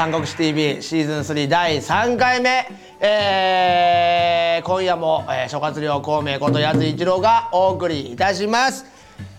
[0.00, 2.66] 三国志 TV シーズン3第3回目、
[3.00, 8.86] えー、今夜も、えー、諸葛亮孔明こと八津一郎がお送りいたします。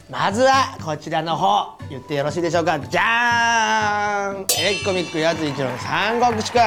[0.08, 2.80] まずはこちらの方言ってよろしいでしょうか。
[2.80, 4.42] じゃーん。
[4.64, 6.62] エレキコミック八津一郎の三国志くん。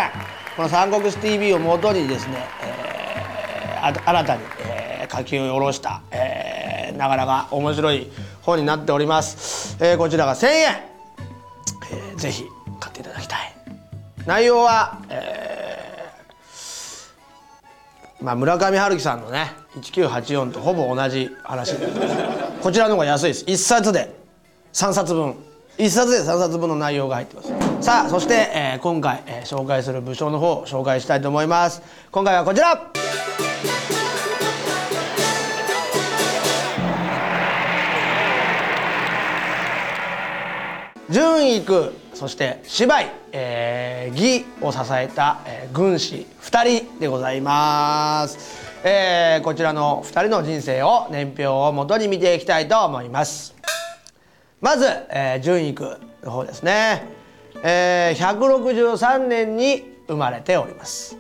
[0.57, 8.11] この三国志 TV をもとにですね、えー、新たに、えー、書き下ろした、えー、なかなか面白い
[8.43, 10.95] 本になっております、えー、こちらが1000円。
[11.93, 12.45] えー、ぜひ
[14.27, 21.77] 内容は、えー、まあ、村上春樹さんのね1984とほぼ同じ話。
[22.63, 23.45] こちらの方が安いです。
[23.45, 24.15] 1冊で
[24.73, 25.35] 3冊分。
[25.77, 27.49] 1冊で3冊分の内容が入ってます。
[27.85, 31.83] さあそして、えー、今回、えー、紹介する武将の方を紹介したいと思います。
[32.11, 32.91] 今回はこちら。
[41.11, 48.39] 純育そして芝居、えー、義を支えた、えー、軍師2人でございます、
[48.85, 53.55] えー、こちらの2人の人生を年表をもとに見ていきたいと思います。
[54.61, 57.07] まず、えー、純育の方ですね、
[57.63, 61.19] えー、163年に生まれております。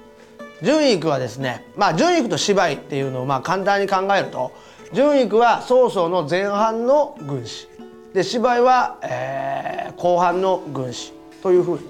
[0.62, 4.52] 純育はですねまあ純育と芝居っていうのをまあ簡単に考えると
[4.92, 7.68] 純育は曹操の前半の軍師。
[8.14, 11.12] で芝居は、えー、後半の軍師
[11.42, 11.82] というふうに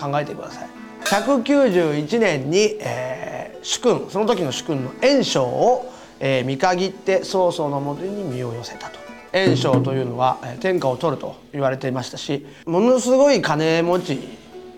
[0.00, 0.68] 考えてください。
[1.04, 8.98] 191年に、えー、主君その時の主君の袁紹を、えー、見限って曹操のもとに身を寄せたと。
[9.32, 14.18] 袁紹というのは、えー、天下を取ると言われていましたしものすごい金持ち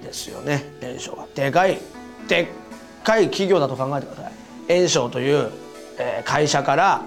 [0.03, 1.29] ですよね袁紹は。
[1.33, 1.79] でかい
[2.27, 2.47] でっ
[3.05, 4.33] かい企業だと考えてください。
[4.67, 5.49] 袁紹という、
[5.99, 7.03] えー、会社から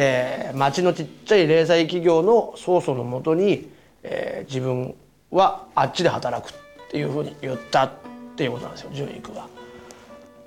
[0.00, 3.68] えー、町のちっちゃい零細企業の曹操のもとに、
[4.04, 4.94] えー、自分
[5.32, 6.56] はあっちで働くっ
[6.88, 7.90] ていうふうに言ったっ
[8.36, 9.48] ていうことなんですよ純育は。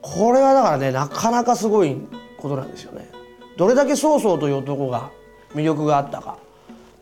[0.02, 1.98] これはだからねなかなかすごい
[2.38, 3.10] ことなんですよね。
[3.58, 5.12] どれだけ曹操という男が
[5.54, 6.38] 魅力があったか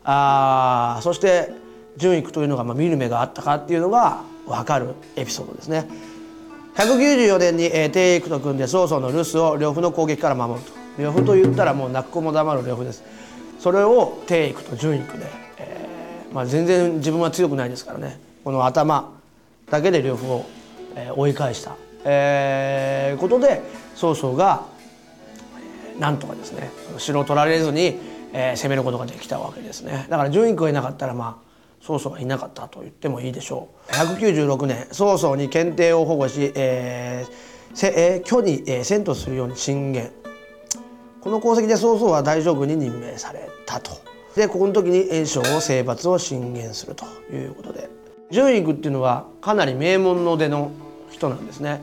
[0.02, 1.52] あそして
[1.96, 5.86] 純育というのがまあ見る目があったかっていうのが分かるエピソードですね。
[6.74, 10.79] 194年に、えー、帝育と組んで曹操の留守を呂布の攻撃から守ると。
[10.98, 13.02] 呂布と言ったらもう泣く子も黙る呂布です。
[13.58, 15.26] それを帝育と順育で、
[15.58, 18.18] えーまあ、全然自分は強くないですからね。
[18.42, 19.12] この頭
[19.70, 20.46] だけで呂布を、
[20.96, 23.62] えー、追い返した、えー、ことで
[23.94, 24.64] 曹操が、
[25.92, 27.98] えー、なんとかですね城を取られずに、
[28.32, 30.06] えー、攻めることができたわけですね。
[30.08, 31.50] だから順育がいなかったらまあ
[31.82, 33.92] 曹操がいなかったと言ってもいいでしょう。
[33.92, 40.10] 196年曹操に検定を保護し、えーせえー、虚に、えー、遷都するように進言。
[41.20, 43.92] この功績で曹操は大将軍に任命されたと。
[44.36, 48.00] でここの時に袁紹を征伐を進言するということで。
[48.30, 50.70] 順育っていうのはかなり名門の出の
[51.10, 51.82] 人なんですね。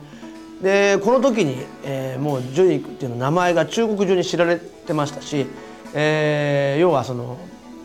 [0.62, 5.46] でこの時に、えー、もう順育っていうの名前が中国中に知られてましたし、
[5.94, 7.38] えー、要はその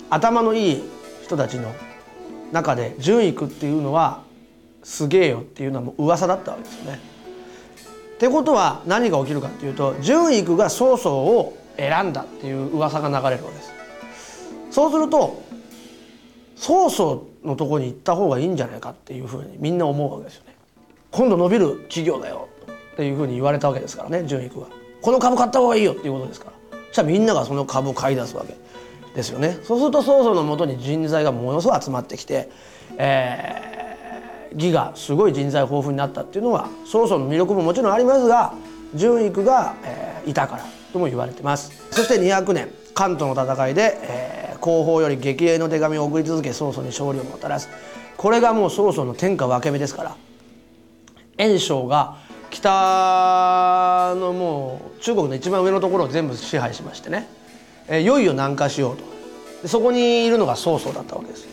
[0.09, 0.84] 頭のいい
[1.24, 1.72] 人たちの
[2.52, 4.24] 中で順育っていうのは
[4.84, 7.00] すげえよっていうのはもう噂だったわけですよね。
[8.23, 13.73] ってことは何が起きるかっていうと純育が曹操を選んだっていう噂が流れるわけです。
[14.72, 15.44] そうすると
[16.56, 20.56] 曹操のとこに行った方がいいんじゃないかっていうふうにみんな思うわけですよね。
[21.11, 22.47] 今度伸びる企業だよ
[22.94, 24.67] っていうふうに言われたわけですからね純育は。
[25.01, 26.78] この株買った方がいいよっていうことですから。
[26.88, 28.55] そしたらみんながその株を買い出すわけ
[29.13, 29.59] ですよね。
[29.63, 32.50] そうすると曹操のもとに人材がものすごい集まってきて、
[32.97, 33.72] えー
[34.56, 38.53] 義がすごい人材豊富になったっていうのは曹操の魅力ももちろんありますが
[38.94, 41.72] 純育が、えー、いたからとも言われてます。
[41.91, 47.70] そして200年関東の戦いで、えー、後方より激励の手紙を送り続け曹操に勝利をもたらす。
[48.17, 50.16] これがもう曹操の天下分け目ですから
[51.38, 52.17] 袁紹が
[52.52, 57.28] 北のもう中国の一番上のところを全部支配しましてね、
[57.88, 59.14] えー、いよいよ南下しようと。
[59.67, 61.53] そこにいるのが曹操だったわけです。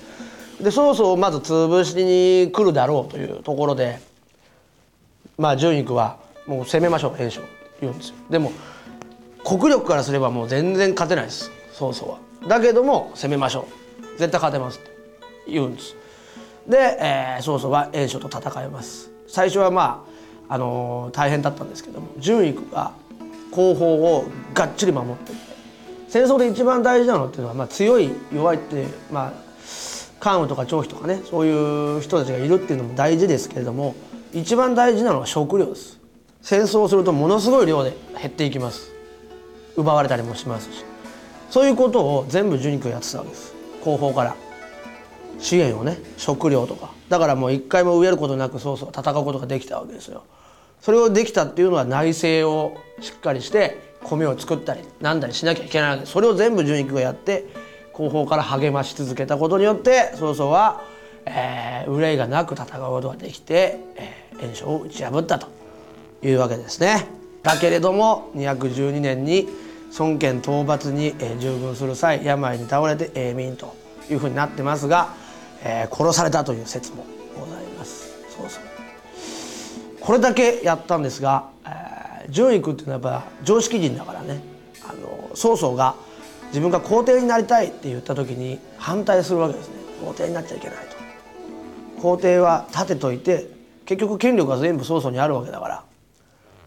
[0.62, 3.98] で曹操をまず潰しに来るだろうというところで
[5.38, 7.42] まあ純育はもう攻めましょう袁紹
[7.80, 8.14] 言うんですよ。
[8.28, 8.52] でも
[9.44, 12.18] 国力からすればもう全然勝てないです曹操は。
[12.46, 14.18] だけども攻めましょう。
[14.18, 14.90] 絶対勝てますって
[15.48, 15.96] 言うんです。
[16.68, 19.10] で、えー、曹操は袁紹と戦います。
[19.28, 20.04] 最初はま
[20.48, 22.92] あ、あのー、大変だったんですけども純育が
[23.50, 25.32] 後方をがっちり守って
[26.08, 29.49] 戦争で一番大事なのっていうのは、まあ、強い弱いってまあ
[30.20, 33.94] 関羽とか張飛とかねそういう人たちがいるっていうのも大事ですけれども
[34.32, 35.98] 一番大事なのは食料です。
[36.42, 38.92] 戦争をするとものすごい量で減っていきます。
[39.76, 40.84] 奪われたりもしますし。
[41.50, 43.52] そういうことを全部受肉がやってたわけです。
[43.84, 44.36] 後方から。
[45.40, 46.92] 資源をね食料とか。
[47.08, 50.24] だからもう一回も飢えることなくそうそう戦うことができたわけですよ。
[50.80, 56.02] それをできたっていうのは内政をしっかりして米を作ったりなんだりしなきゃいけないわけ。
[56.02, 57.46] ですそれを全部純育がやって
[58.00, 60.82] 後方から励まし続けたことによって曹操は、
[61.26, 65.48] えー、憂いがなく戦うことができて、えー、炎章を打ち破ったと
[66.22, 67.08] いうわけですね。
[67.42, 69.48] だけれども212年に
[69.98, 73.74] 孫権討伐に、えー、従軍する際病に倒れて永民と
[74.10, 75.14] いうふうになってますが、
[75.62, 77.04] えー、殺されたという説も
[77.38, 78.14] ございます。
[78.34, 78.62] そうそう
[80.00, 84.40] これだけやったんですが、えー、純育っていうのはやっぱ常識人だからね
[84.84, 85.96] あの曹操が
[86.50, 89.74] 自分が皇帝になりたいって言った時に反対するわけですね。
[90.04, 90.76] 皇帝になっちゃいけない
[91.96, 92.02] と。
[92.02, 93.46] 皇帝は立てといて
[93.84, 95.84] 結局権力が全部曹操にあるわけだから。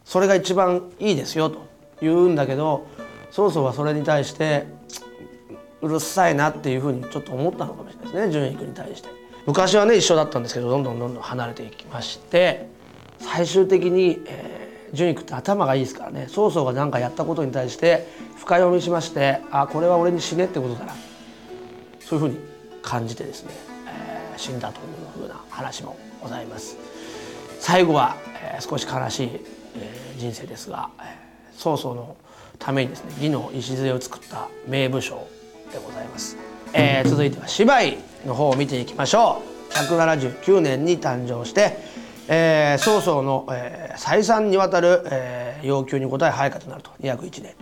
[0.05, 1.65] それが一番いいですよと
[2.01, 2.85] 言うんだけど
[3.31, 4.67] 曹操はそれに対して
[5.81, 8.31] うるさいなっていうふうにちょっと思ったのかもしれないですね。
[8.31, 9.09] 純育に対して。
[9.45, 12.69] 昔はね一緒だったんですけどどんどんどんどん離れていきまして
[13.19, 14.62] 最終的に、えー、
[14.93, 16.27] 純育って頭がいいですからね。
[16.29, 18.07] 曹操が何かやったことに対して
[18.37, 20.93] 深読みしましてあこれは俺に死ねってことだな。
[21.99, 22.39] そういうふうに
[22.81, 23.51] 感じてですね、
[23.87, 26.77] えー、死んだというふうな話もございます。
[27.59, 29.29] 最後は、えー、少し悲しい、
[29.77, 32.15] えー、人生ですが、えー、曹操の
[32.59, 35.27] ためにですね義の礎を作った名武将
[35.71, 36.37] でございます、
[36.73, 39.53] えー、続いては芝居の方を見ていきましょう。
[39.73, 41.77] 179年に誕生して
[42.27, 47.53] えー、曹操の、えー、再三にわたる、えー、要求に応え配下となると201年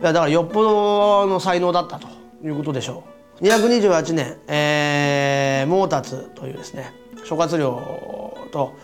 [0.00, 2.08] だからよっぽどの才能だったと
[2.42, 3.04] いうことでしょ
[3.40, 8.74] う228年、えー、毛達というですね諸葛亮と、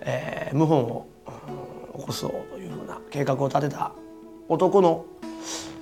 [0.00, 1.06] えー、謀反を、
[1.98, 3.92] 起こそうというふうな計画を立てた
[4.48, 5.06] 男の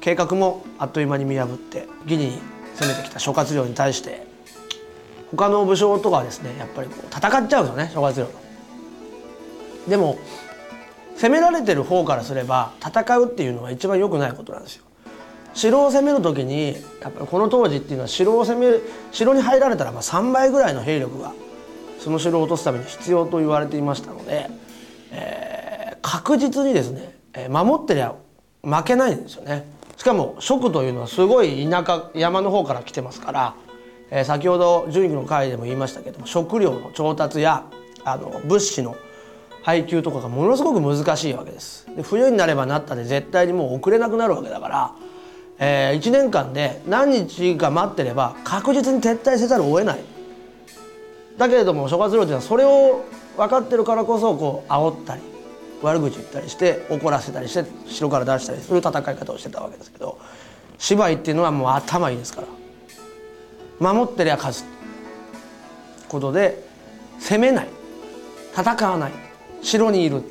[0.00, 2.38] 計画もあっという間に見破って義に
[2.76, 4.26] 攻めてきた諸葛亮に対して
[5.30, 8.44] 他の武将とかはですねやっぱりこう戦っちゃうんですよね諸葛亮と。
[9.88, 10.19] でも
[11.16, 14.84] 攻められてる方からすれば戦うっていうのは一番良くないことなんですよ。
[15.54, 18.82] 城を攻める時にやっぱりこの当時っていうのは城を攻める
[19.12, 21.32] 城に入られたらまあ3倍ぐらいの兵力が
[22.00, 24.50] その城を落とすために必要と言われていましたので、
[25.12, 27.14] えー、確実にですね
[27.48, 28.14] 守ってりゃ
[28.62, 29.64] 負けないんですよね。
[29.96, 33.54] しかも蜀というのはすごい田舎山の方から来てますから、
[34.10, 37.64] えー、先ほど順位の回でも言いましたけども食料の調達や
[38.04, 38.96] あの物資の
[39.64, 41.87] 配給とかがものすごく難しいわけです。
[41.96, 44.93] で冬になればなったで絶対にもう遅れなくなるわけだから、
[45.58, 50.00] えー、1年間で何日か待ってれば確実に撤退せざるを得ない。
[51.38, 53.05] だけれども諸葛亮っていうのはそれを
[53.37, 55.22] 分かってるからこそこう煽ったり
[55.82, 60.19] 悪口言ったりして怒らせたりして城から出したりする戦い方をしてたわけですけど
[60.78, 62.49] 芝居っていうのはもう頭いいですから。
[63.81, 64.64] 守ってりゃ勝つ。
[66.08, 66.62] ことで
[67.19, 67.69] 攻めない。
[68.56, 69.24] 戦わない。
[69.64, 70.22] 城にいる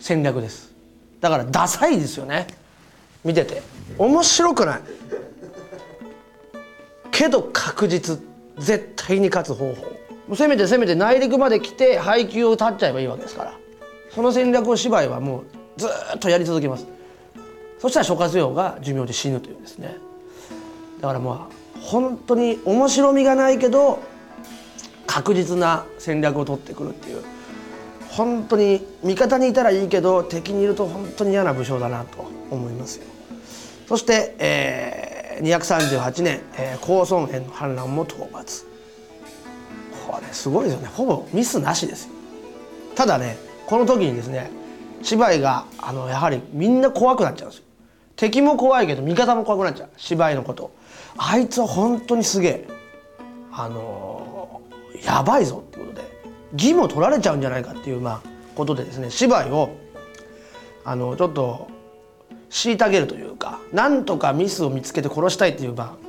[0.00, 0.72] 戦略です。
[1.20, 2.46] だからダサいですよね。
[3.24, 3.60] 見てて。
[3.98, 4.80] 面白くない。
[7.10, 8.20] けど確実。
[8.58, 10.36] 絶対に勝つ方法。
[10.36, 13.54] せめてせめて内陸まで来て配給を断っちゃえばいいわけですから。
[14.14, 15.44] その戦略を芝居はもう
[15.76, 16.86] ずっとやり続けます。
[17.78, 19.96] そしたら諸葛亮が寿命で死ぬというですね。
[21.00, 24.00] だからまあ本当に面白みがないけど
[25.06, 27.22] 確実な戦略を取ってくるっていう。
[28.18, 33.04] 本当に味方にいたらいいけど敵にいると本当に嫌な武将だなと思いますよ。
[33.86, 38.66] そして、えー、238年、えー、高孫園の反乱も討伐。
[40.08, 40.88] これすごいですよね。
[40.88, 42.10] ほぼミスなしですよ。
[42.96, 44.50] ただねこの時にですね
[45.04, 47.64] 芝居があのやはりみんな怖くなっちゃうんですよ。
[48.16, 49.90] 敵も怖いけど味方も怖くなっちゃう。
[49.96, 50.72] 芝居のこと。
[51.16, 52.68] あいつは本当にすげえ。
[53.52, 55.67] あのー、やばいぞ。
[56.52, 59.70] 義も取られちゃうんじゃないかっていうまあことでですね芝居を
[60.84, 61.68] あのちょっと
[62.50, 66.08] 虐げるというかなんとかミスを見つけて殺したいっていうまあ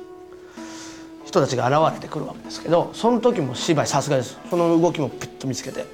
[1.26, 4.38] 人たちが現れてくるわけですけどその時も芝居さすがです。
[4.48, 5.84] その動きもピッと見つけて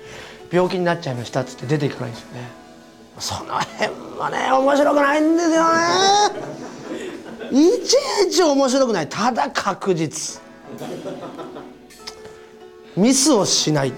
[0.51, 2.49] 病気になっちゃいましたっつって出ていかないんですよね。
[3.19, 6.57] その辺はね面白くないんですよね。
[7.51, 7.95] いち
[8.29, 9.09] いち面白くない。
[9.09, 10.41] ただ確実。
[12.97, 13.93] ミスをしない。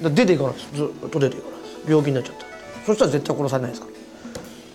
[0.00, 0.74] 出ていかないです。
[0.74, 1.90] ずっと出ていかないです。
[1.90, 2.46] 病気になっちゃった。
[2.84, 3.92] そしたら絶対殺されないですから。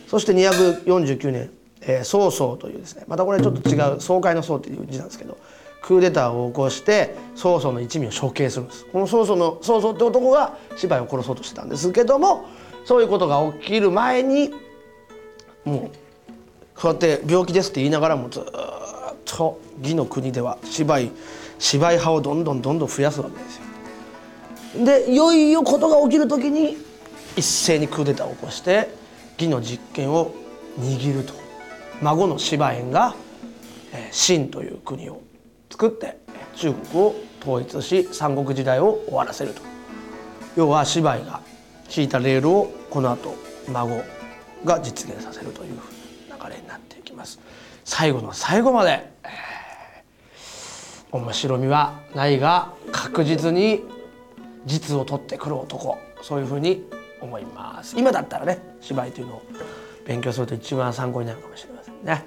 [0.08, 1.50] そして249年、
[1.82, 5.38] えー、曹操というですねまたこれちょっと違う爽快の曹っていう字なんですけど
[5.82, 8.86] クーデターを起こして曹操の一味を処刑するんです。
[8.86, 12.46] この曹操の曹操って男が芝居を殺そうとしてたんですけども
[12.86, 14.52] そういうことが起きる前に
[15.64, 18.82] もうこうやって病気ですって言いながらもずっと
[19.24, 21.12] と義の国では芝居
[21.58, 23.71] 芝居派をどんどんどんどん増やすわけですよ。
[24.76, 26.78] でいよいよことが起きる時に
[27.36, 28.90] 一斉にクーデターを起こして
[29.38, 30.34] 義の実権を
[30.80, 31.34] 握ると。
[32.02, 33.16] 孫の芝園が
[34.12, 35.22] 秦という国を
[35.70, 36.18] 作って
[36.56, 39.62] 中国を統一し三国時代を終わらせると。
[40.56, 41.42] 要は芝居が
[41.88, 43.36] 敷いたレールをこの後
[43.72, 44.04] 孫
[44.66, 47.40] が実現させるという流れになっていきます。
[47.84, 53.84] 最後の最後まで、えー、面白みはないが確実に
[54.66, 56.86] 実を取ってくる男そういうふうに
[57.20, 57.96] 思います。
[57.98, 59.44] 今だったらね芝居というのを
[60.06, 62.26] 勉強すると一番参考になるかもしれませんね。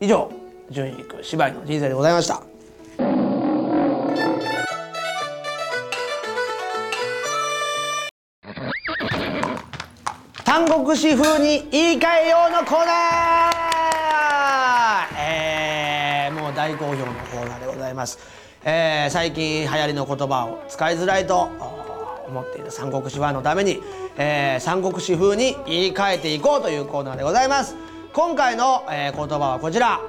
[0.00, 0.30] 以上
[0.70, 2.42] 順位いく芝居の人生でございました。
[10.44, 18.18] 三国志風に言い換えようのコーナー、えー、もう大好評のコーナーでございます、
[18.64, 21.50] えー、最近流行りの言葉を使いづらいと
[22.28, 23.80] 思っている三国志ファンのために、
[24.16, 27.76] えー、三国志風に言い換えていこうというコーナーでございます。
[28.12, 30.00] 今回の、えー、言葉はこちら。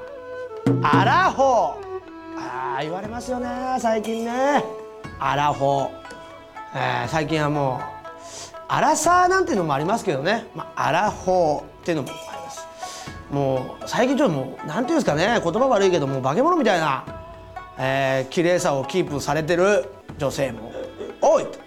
[0.83, 1.83] アラフォー。
[2.37, 3.77] あ言われますよね。
[3.79, 4.63] 最近ね。
[5.19, 5.89] アラフォー、
[6.75, 7.93] えー、最近はもう
[8.67, 12.67] アラサーなんていうのもありますけどね、まあ、アラフォーっていうのもあります。
[13.31, 15.39] もう最近ちょっともうなんていうんですかね。
[15.43, 17.03] 言葉悪いけどもう化け物みたいな、
[17.77, 19.85] えー、綺麗さをキープされてる
[20.17, 20.71] 女性も
[21.21, 21.59] 多いと。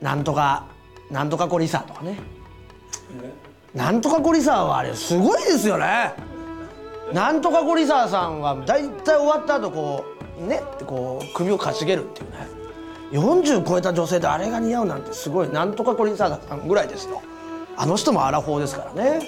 [0.00, 0.66] なんとか
[1.10, 2.18] なんとかコリサとかね。
[3.74, 6.12] なんとかコリサはあれすごいですよね。
[7.12, 10.04] なんとかコリサさんは大体終わった後こ
[10.40, 12.62] うねってこう首をかしげるっていうね。
[13.12, 15.48] 40超えた女性であれが似合うなんてすごい。
[15.50, 17.20] なんとかコリサーさんぐらいですよ。
[17.76, 19.20] あの人もアラフォーですからね。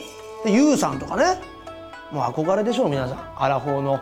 [0.44, 1.40] でユウさんとかね。
[2.10, 3.32] もう憧れでしょう皆さん。
[3.36, 4.00] アラフォーの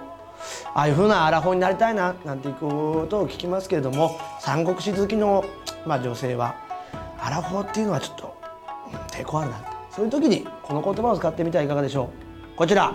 [0.75, 5.45] ああいうふうなアラフォーになりたいななんていうことを聞きますけれども三国志好きの、
[5.87, 6.55] まあ、女性は
[7.21, 8.35] アラフォーっていうのはちょっと、
[9.13, 9.73] 抵抗あるな。
[9.93, 12.11] そういう時にこの言葉を使ってみてはいかがでしょ
[12.55, 12.57] う。
[12.57, 12.95] こちら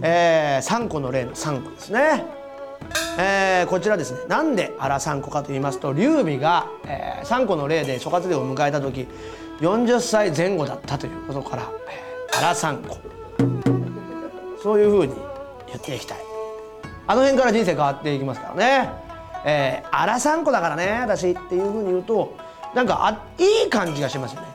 [0.00, 2.24] えー、三顧の礼の三顧ですね、
[3.18, 4.20] えー、こちらですね。
[4.28, 9.08] なんで荒3個かと言いますと劉備が、えー、3個の例で諸葛亮を迎えた時
[9.60, 11.70] 40歳前後だったということから
[12.38, 12.98] 荒3個
[14.62, 15.14] そういうふうに
[15.66, 16.18] 言っていきたい。
[17.06, 18.90] あの辺から人生変わっていきますからね。
[19.44, 22.36] えー、荒3個だからね私っていうふうに言うと
[22.74, 24.48] なんかあいい感じがしますよね。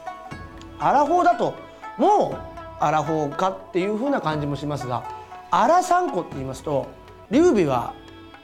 [0.80, 1.56] アラフォーだと
[1.98, 5.04] もうアラフォーかっていうふうな感じもしますが
[5.52, 6.88] 荒三個って言いますと
[7.32, 7.94] 劉備は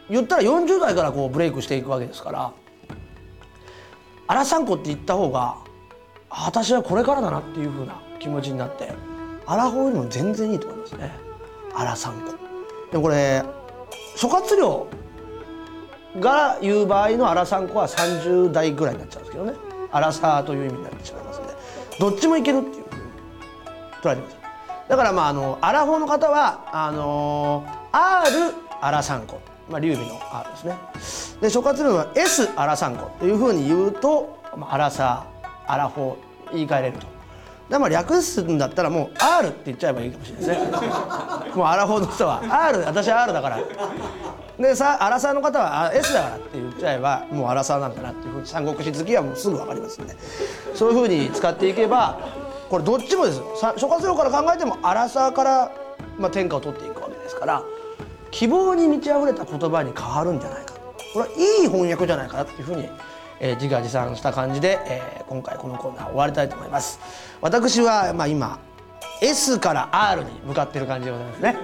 [0.10, 2.51] 言ったら40代からこうブレイクしていくわけですから
[4.28, 5.58] 荒三個って言った方が
[6.29, 8.93] 私はこれからだなっていうふうな気持ちになって
[9.45, 11.12] 荒方よりも全然いいと思いますね。
[11.74, 12.31] 荒三個
[12.91, 13.43] でもこれ
[14.15, 14.88] 諸葛亮
[16.19, 19.53] が言う場合の荒三個は30代ぐらいになっちゃうんですけどね。
[19.91, 21.53] 荒さという意味になってしまいますので。
[22.00, 22.83] どっちもいけるっていう。
[22.83, 23.01] ふうに
[24.03, 29.39] 捉えてくださいだからまああのアラフォーの方はあのー、R アラサンコ。
[29.69, 30.77] まあ劉備の R ですね。
[31.41, 35.28] で諸葛亮は S アラサンコというふうに言うと、まあ、アラサー。
[35.70, 36.16] アラフォー
[36.54, 37.08] 言い換えれると。
[37.70, 41.56] でまあ略すんだったらもう R って言っちゃえばいいかもしれないですね。
[41.56, 42.42] もうアラフォーの人は。
[42.44, 43.60] R 私は R だから
[44.58, 48.34] でさアラサーの方は S だからって言っちゃえばもうアラサーなんだなっていう。
[48.34, 50.16] ふうに三国志好きはもうすぐ分かりますんで
[50.74, 52.20] そういうふうに使っていけば
[52.70, 53.38] これどっちもです。
[53.38, 55.72] よ諸葛亮から考えても荒さから、
[56.18, 57.64] まあ、天下を取っていくわけですから
[58.32, 60.74] 希望に満ち溢れた言葉に変わるんじゃないか
[61.14, 61.28] これは
[61.62, 62.88] いい翻訳じゃないかなっていうふうに、
[63.39, 67.00] えー、自画自賛した感じで、えー、今回このコーナー終わりたいと思います。
[67.41, 68.60] 私は、まあ、今
[69.22, 71.58] S から R に向かってる感じでございますね。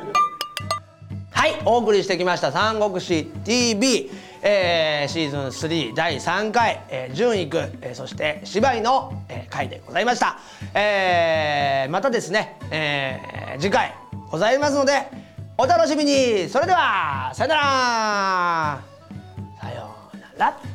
[1.31, 4.09] はいお送りしてきました「三国志 TV」
[4.41, 10.37] えー、シーズン3第3回、えー、順位く、えー、そして芝居の、えー、回でございました、
[10.73, 13.93] えー、またですね、えー、次回
[14.31, 15.25] ございますので
[15.57, 16.49] お楽しみに。
[16.49, 18.81] それではさよなら。
[19.61, 20.74] さようなら。